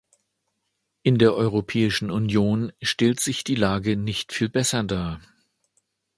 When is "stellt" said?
2.81-3.19